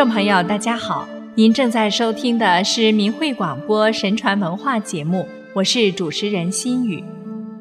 [0.00, 7.04] 众朋友，大家好，您正在收听的是明慧广播神传文化节目，我是主持人心雨。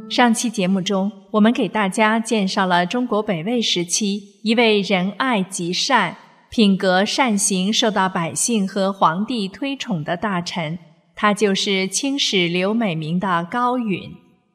[0.10, 6.16] 上期节目中，我们给大家介绍了中国北魏时期一位仁爱极善、
[6.50, 10.80] 品格善行、受到百姓和皇帝推崇的大臣，
[11.14, 14.14] 他就是清史刘美名的高允。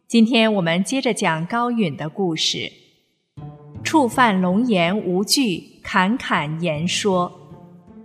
[0.08, 2.72] 今天我们接着讲高允的故事。
[3.82, 7.42] 触犯龙颜无惧，侃侃言说。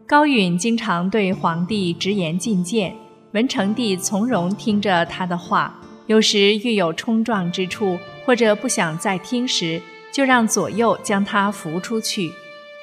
[0.09, 2.95] 高允经常对皇帝直言进谏，
[3.33, 5.79] 文成帝从容听着他的话。
[6.07, 7.95] 有时遇有冲撞之处，
[8.25, 9.79] 或者不想再听时，
[10.11, 12.31] 就让左右将他扶出去。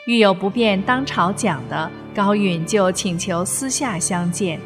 [0.07, 4.61] 遇有不便当朝讲的，高允就请求私下相见。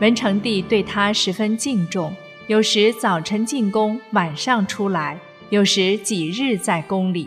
[0.00, 2.14] 文成帝对他十分敬重，
[2.48, 5.18] 有时早晨进宫，晚上出来，
[5.48, 7.26] 有时几日在宫里。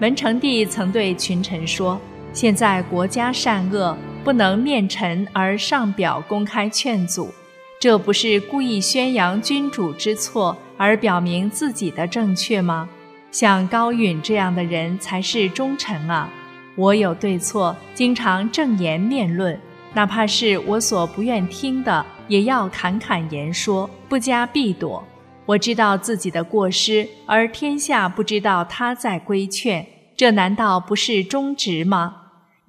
[0.00, 2.00] 文成帝曾对群臣说。
[2.38, 7.34] 现在国家善恶不能面陈而上表公开劝阻，
[7.80, 12.88] 这不是故意宣扬君主之错而表明自己的正确吗？
[13.32, 16.30] 像高允这样的人才是忠臣啊！
[16.76, 19.60] 我有对错，经常正言面论，
[19.94, 25.02] 哪怕是我所不愿听的，也要侃侃言说，不加避躲。
[25.44, 29.84] 我知道自己的过失，而天下不知道他在规劝。
[30.16, 32.17] 这难道不是忠直吗？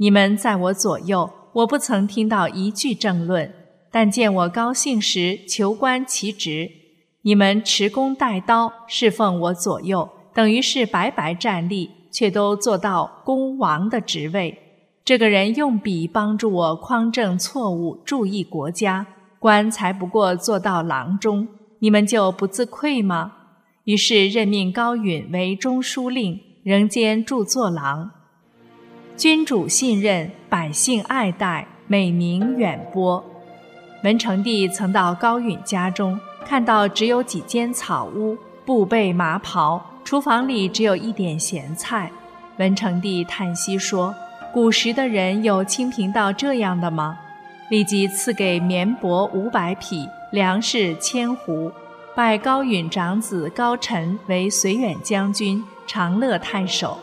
[0.01, 3.53] 你们在我左右，我不曾听到一句争论，
[3.91, 6.71] 但见我高兴时，求官其职。
[7.23, 14.57] 你们持弓带刀侍奉我左右，等于是白白站立，却都做到公王的职位。
[15.03, 19.05] 这个人用笔帮助我匡正错误，注意国家，
[19.37, 21.45] 官才不过做到郎中，
[21.79, 23.33] 你们就不自愧吗？
[23.83, 26.39] 于是任命高允为中书令。
[26.61, 28.11] 仍兼著作郎，
[29.19, 33.21] 君主信任，百姓爱戴，美名远播。
[34.01, 42.09] 文成帝曾到高允家中，看到只有几间草屋，布被麻袍，厨房里只有一点咸菜。
[42.59, 44.15] 文成帝叹息说
[44.53, 47.19] ：“古时的人有清贫到这样的吗？”
[47.69, 51.69] 立即赐给绵帛五百匹，粮食千斛，
[52.15, 55.61] 拜高允长子高澄为绥远将军。
[55.85, 56.97] 长乐太守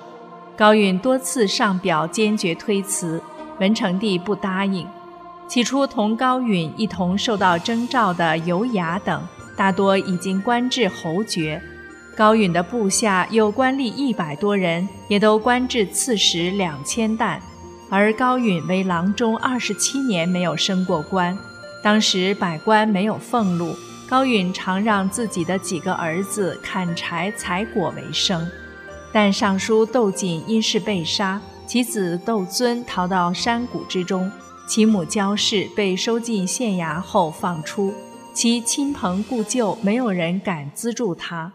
[0.57, 3.23] 高允多次上表坚决推辞，
[3.61, 4.87] 文成帝不答应。
[5.47, 9.23] 起初同高允一同受到征召的尤雅等，
[9.55, 11.63] 大多已经官至侯爵。
[12.17, 17.39] 高允的部下有官吏一百多人，也都官至刺史两千担。
[17.91, 21.37] 而高允为郎中二十七年，没有升过官。
[21.83, 23.77] 当时百官没有俸禄，
[24.09, 28.45] 高允常让自己的几个儿子砍柴采果为生。
[29.13, 34.31] 但尚书窦瑾因事被杀，其子窦遵逃到山谷之中，
[34.69, 37.95] 其母焦氏被收进县衙后放出，
[38.35, 41.53] 其亲朋故旧没有人敢资助他。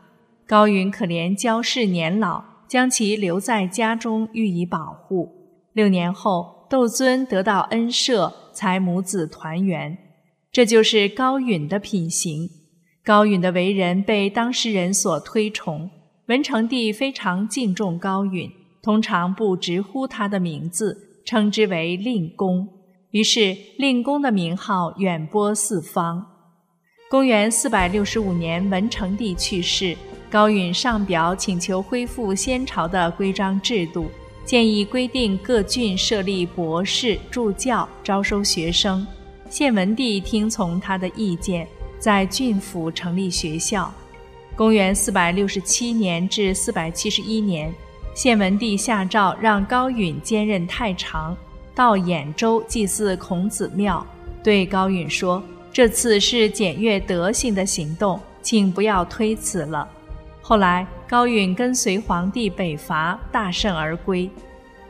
[0.47, 5.29] 高允可怜焦氏年老，将其留在家中予以保护。
[5.73, 9.97] 六年后，窦遵得到恩赦，才母子团圆。
[10.51, 12.49] 这就是高允的品行。
[13.03, 15.89] 高允的为人被当事人所推崇。
[16.27, 18.49] 文成帝非常敬重高允，
[18.81, 22.67] 通常不直呼他的名字，称之为令公。
[23.09, 26.25] 于是令公的名号远播四方。
[27.09, 29.97] 公元四百六十五年，文成帝去世，
[30.29, 34.09] 高允上表请求恢复先朝的规章制度，
[34.45, 39.05] 建议规定各郡设立博士助教，招收学生。
[39.49, 41.67] 献文帝听从他的意见，
[41.99, 43.93] 在郡府成立学校。
[44.55, 47.73] 公元四百六十七年至四百七十一年，
[48.13, 51.35] 献文帝下诏让高允兼任太常，
[51.73, 54.05] 到兖州祭祀孔子庙。
[54.43, 55.41] 对高允说
[55.71, 59.87] ：“这次是检阅德行的行动，请不要推辞了。”
[60.41, 64.29] 后来，高允跟随皇帝北伐，大胜而归。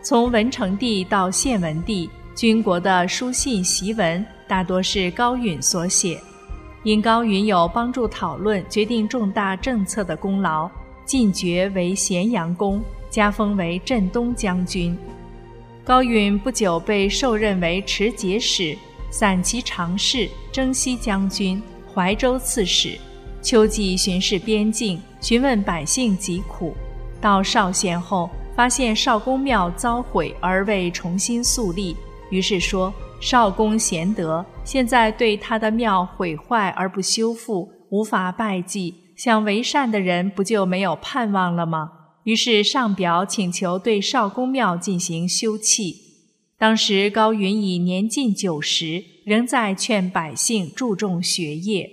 [0.01, 6.19] 从文成帝到献文帝，军国的书信檄文大多是高允所写。
[6.83, 10.69] 因高允有帮助讨论、决定重大政策的功劳，
[11.05, 14.97] 进爵为咸阳公，加封为镇东将军。
[15.83, 18.75] 高允不久被授任为持节使、
[19.11, 21.61] 散骑常侍、征西将军、
[21.93, 22.97] 怀州刺史。
[23.43, 26.75] 秋季巡视边境，询问百姓疾苦。
[27.19, 31.95] 到绍县后，发现少公庙遭毁而未重新肃立，
[32.31, 32.91] 于是说。
[33.21, 41.91] 少公贤德，现在对他的庙毁坏而不修复，无法拜祭，想为善的人不就没有盼望了吗？
[42.23, 45.95] 于是上表请求对少公庙进行修葺。
[46.57, 51.89] 当时高允已年近九十，仍在劝百姓注重学业。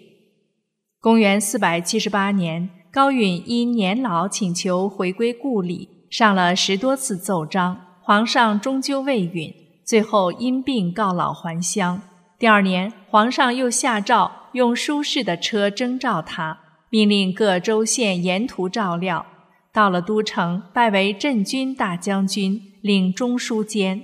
[1.01, 9.53] 公元四百七十八年，高允因年老请求回归故里，上了十多次奏章，皇上终究未允，
[9.87, 12.03] 最后因病告老还乡。
[12.39, 16.57] 第二年，皇上又下诏用舒适的车征召他，
[16.89, 19.27] 命令各州县沿途照料。
[19.73, 24.03] 到了都城，拜为镇军大将军，领中书监。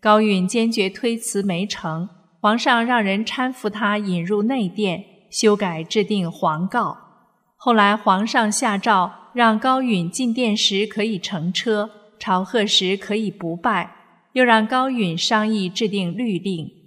[0.00, 2.08] 高允坚决推辞没成，
[2.40, 6.96] 皇上让人搀扶他引入内殿，修改制定皇告。
[7.56, 13.94] 后来皇上下诏让高允进殿时可以乘车，朝贺时可以不拜，
[14.32, 16.83] 又让高允商议制定律令。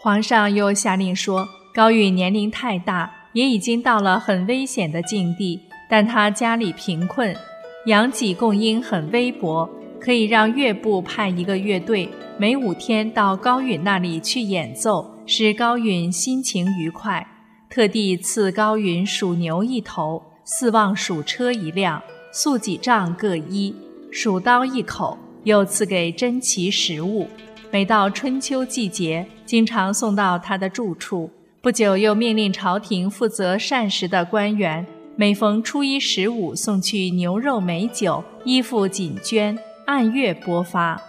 [0.00, 5.60] 皇上又下令说，高允年龄太大，也已经到了很危险的境地，
[5.90, 7.34] 但他家里贫困，
[7.86, 9.68] 养己供应很微薄。
[10.00, 12.08] 可以让乐部派一个乐队，
[12.38, 17.26] 每五天到高允那里去演奏，使高允心情愉快。
[17.68, 22.00] 特地赐高允属牛一头，四望属车一辆，
[22.32, 23.74] 素几杖各一，
[24.12, 27.26] 蜀刀一口，又赐给珍奇食物。
[27.70, 31.30] 每到春秋季节，经常送到他的住处。
[31.60, 34.86] 不久，又命令朝廷负责膳食的官员，
[35.16, 39.58] 每逢初一十五送去牛肉、美酒、衣服、锦绢。
[39.84, 41.00] 按月拨发，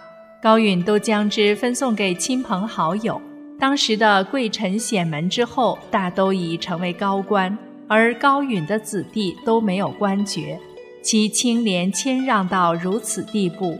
[0.42, 3.20] 高允都将之分送给亲朋好友。
[3.58, 10.58] 当时的贵臣显门之后，大都已成为高官，而高允的子弟都没有官爵，
[11.02, 13.78] 其清廉谦让到如此地步。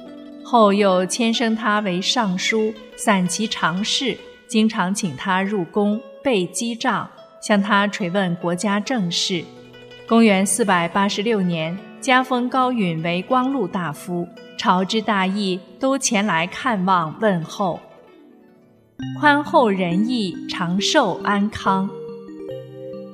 [0.51, 4.19] 后又迁升他为尚书，散其常事，
[4.49, 7.09] 经常请他入宫备机帐，
[7.41, 9.45] 向他垂问国家政事。
[10.09, 14.27] 公元四百八十六年，加封高允为光禄大夫。
[14.59, 17.79] 朝之大义都前来看望问候，
[19.21, 21.89] 宽厚仁义，长寿安康。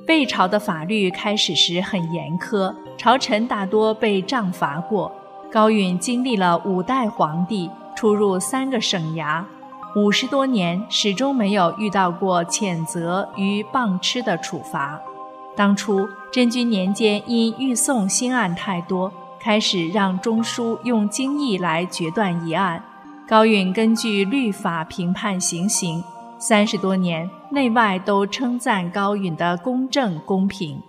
[0.07, 5.11] 魏朝的法律开始时很严苛，朝臣大多被杖罚过。
[5.51, 9.43] 高允经历了五代皇帝，出入三个省衙，
[9.95, 14.99] 五十多年始终没有遇到过谴责与棒笞的处罚。
[15.55, 19.11] 当初真君年间，因御送新案太多。
[19.39, 22.83] 开始让中书用经义来决断一案，
[23.25, 26.03] 高允根据律法评判行刑。
[26.37, 30.81] 三十多年，内外都称赞高允的公正公平。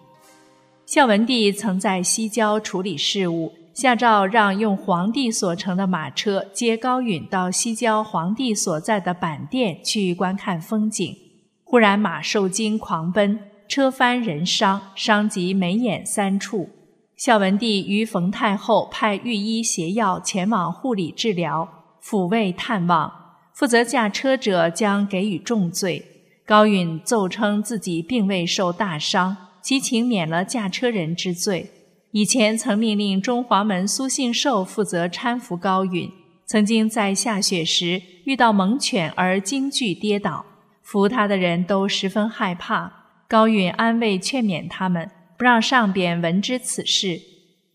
[0.86, 11.16] 孝文帝曾在西郊处理事务，下诏让用皇帝所乘的马车接高允到西郊皇帝所在的板店去观看风景。
[11.62, 13.38] 忽然马受惊狂奔，
[13.68, 16.68] 车翻人伤，伤及眉眼三处。
[17.16, 21.68] 孝文帝于冯太后派御医携药前往护理治疗，
[22.02, 23.12] 抚慰探望。
[23.54, 26.04] 负责驾车者将给予重罪。
[26.44, 31.70] 高允奏称自己并未受大伤，其请免了驾车人之罪。
[32.12, 36.10] 以前曾命令中华门苏信寿负责搀扶高允，
[36.46, 40.44] 曾经在下雪时遇到猛犬而惊惧跌倒，
[40.82, 42.92] 扶他的人都十分害怕。
[43.28, 45.10] 高允安慰劝勉他们。
[45.38, 47.20] 不让上边闻知此事。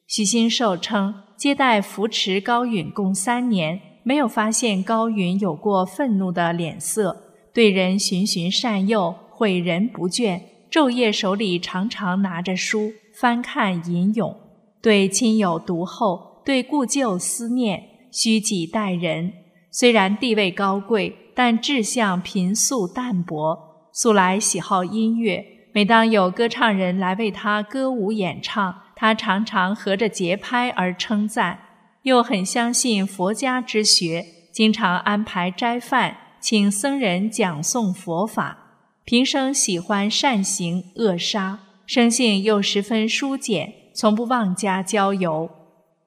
[0.06, 7.16] 许新寿称，接待扶持高允共三年，没有发现高允有过愤怒的脸色，
[7.54, 10.42] 对人循循善诱，诲人不倦，
[10.74, 14.36] 昼夜手里常常拿着书翻看吟咏，
[14.82, 19.32] 对亲友读后，对故旧思念，虚己待人。
[19.70, 23.56] 虽然地位高贵，但志向贫素淡薄，
[23.92, 25.46] 素来喜好音乐。
[25.74, 31.60] 每当有歌唱人来为他歌舞演唱，他常常合着节拍而称赞。
[32.02, 38.63] 又很相信佛家之学，经常安排斋饭，请僧人讲诵佛法。
[39.06, 45.50] 平生喜欢善行恶杀，生性又十分疏简，从不妄加交游。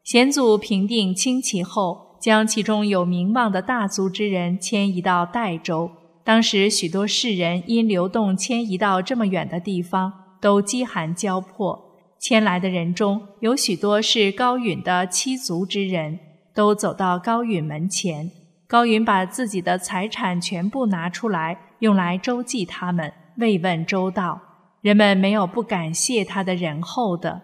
[0.02, 5.90] 贤祖平定清齐后，将其中有名望的大族之人迁移到代州。
[6.24, 10.10] 当时许多士人因流动迁移到这么远的地方，
[10.40, 11.78] 都饥寒交迫。
[12.18, 16.18] 迁来的人中有许多是高允的七族之人，
[16.54, 18.30] 都走到高允门前。
[18.66, 24.40] 高允把自己的财产全部拿出来，用来周济他们，慰问周到。
[24.80, 27.42] 人们没有不感谢他的仁厚的。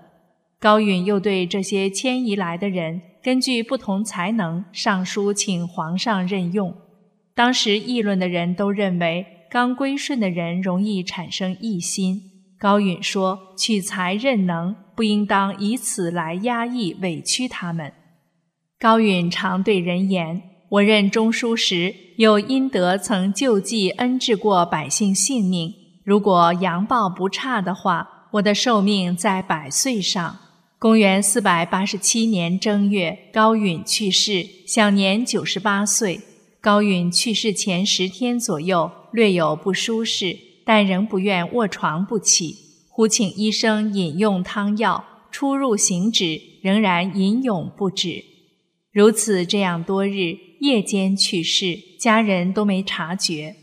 [0.61, 6.73] 高允又对这些迁移来的人，根据不同才能上书请皇上任用。
[7.35, 12.21] 当时议论的人都认为，刚归顺的人容易产生异心。
[12.59, 17.93] 高允说：“取才任能，不应当以此来压抑委屈他们。”
[18.79, 25.75] 高允常对人言：“我任中书时，有阴德曾救济恩治过百姓性命。
[26.02, 30.38] 如果阳报不差的话，我的寿命在百岁上。
[30.79, 36.23] 公元四百八十七年正月，高允去世，享年九十八岁。
[36.59, 42.57] 高允去世前十天左右，略有不舒适，但仍不愿卧床不起，
[42.88, 45.05] 呼请医生饮用汤药。
[45.31, 48.25] 出入行止，仍然吟咏不止。
[48.91, 53.57] 如此这样多日，夜间去世，家人都没察觉。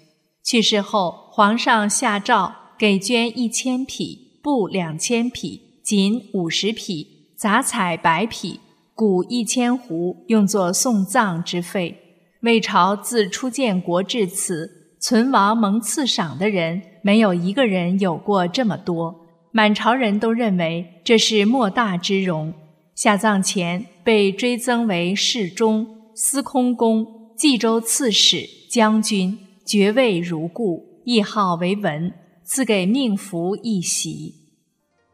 [0.43, 5.79] 去世后，皇上下诏给捐一千匹布，两千匹。
[5.81, 8.59] 仅五十匹杂彩百匹，
[8.93, 11.97] 谷一千斛，用作送葬之费。
[12.41, 19.15] 魏朝自初建国至此，存亡蒙赐赏的人，没有一个人有过这么多。
[19.51, 22.53] 满朝人都认为这是莫大之荣。
[22.93, 27.07] 下葬前被追赠为侍中、司空公、
[27.37, 34.35] 冀州刺史、将军，爵位如故，谥号为文，赐给命符一袭。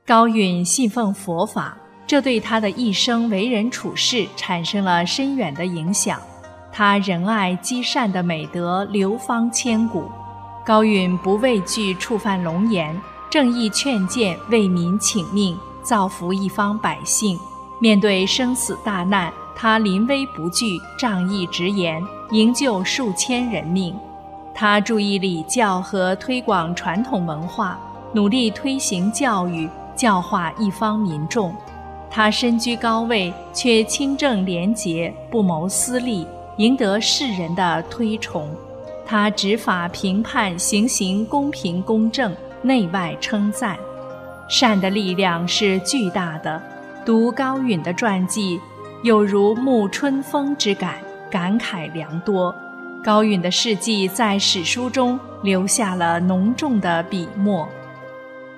[0.03, 6.19] 高允信奉佛法，这对他的一生为人处事产生了深远的影响。
[6.71, 10.05] 他仁爱积善的美德流芳千古。
[10.65, 17.37] 高允不畏惧触犯龙颜，正义劝谏，为民请命，造福一方百姓。
[17.79, 23.95] 面对生死大难，他临危不惧，仗义直言，营救数千人命。
[24.53, 27.79] 他注意礼教和推广传统文化，
[28.13, 29.69] 努力推行教育。
[29.95, 31.55] 教化一方民众，
[32.11, 38.45] 他身居高位，却清正廉洁，不谋私利，赢得世人的推崇。
[39.05, 43.77] 他执法评判，行刑公平公正，内外称赞。
[44.49, 46.61] 善的力量是巨大的。
[47.05, 48.59] 读高允的传记，
[49.05, 50.95] 有如沐春风之感，
[51.29, 52.51] 感慨良多。
[53.03, 57.69] 高允的事迹在史书中留下了浓重的笔墨。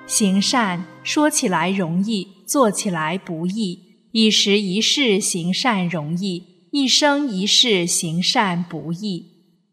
[0.06, 3.78] 行善说起来容易，做起来不易。
[4.12, 9.26] 一时一世行善容易，一生一世行善不易。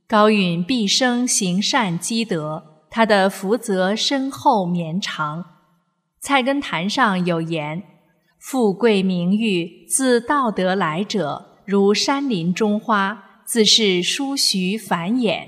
[0.05, 5.46] 高允毕生行善积德，他的福泽深厚绵长。
[6.20, 7.82] 菜根谭上有言
[8.47, 15.47] ：“富贵名誉自道德来者，如山林中花，自是殊徐繁衍。”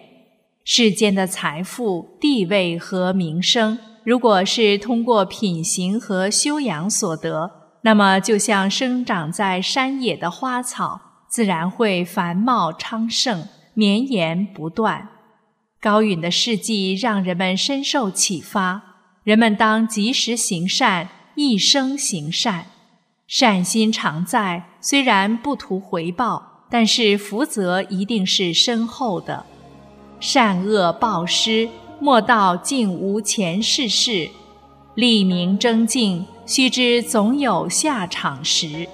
[0.65, 3.77] 世间的财富、地位和名声。
[4.03, 7.51] 如果是通过品行和修养所得，
[7.81, 10.99] 那么就像生长在山野的花草，
[11.29, 15.07] 自然会繁茂昌盛、绵延不断。
[15.79, 18.81] 高允的事迹让人们深受启发，
[19.23, 22.65] 人们当及时行善，一生行善，
[23.27, 24.63] 善心常在。
[24.81, 29.45] 虽然不图回报，但是福泽一定是深厚的。
[30.19, 31.69] 善恶报失。
[31.99, 34.29] 莫道竟无前世事，
[34.93, 38.87] 立名争竞，须知总有下场时。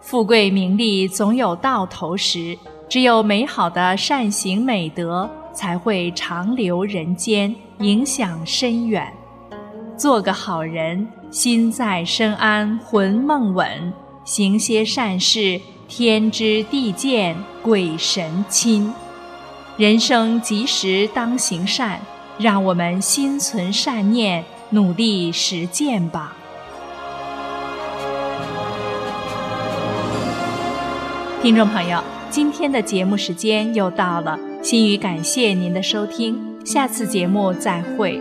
[0.00, 2.56] 富贵名利总有到头时，
[2.88, 9.12] 只有美好的善行美德才会长留人间，影响深远。
[9.96, 13.92] 做个好人，心在身安，魂梦稳；
[14.24, 18.92] 行些善事，天知地见，鬼神亲。
[19.76, 22.00] 人生及时当行善。
[22.38, 26.36] 让我们心存善念，努力实践吧。
[31.40, 31.98] 听众朋友，
[32.28, 38.20] 今天的节目时间又到了，心语感谢您的收听，下次节目再会。